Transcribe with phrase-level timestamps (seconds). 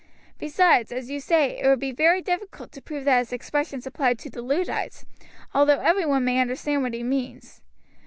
[0.39, 4.17] Besides, as you say, it would be very difficult to prove that his expressions applied
[4.17, 5.05] to the Luddites,
[5.53, 7.61] although every one may understand what he means.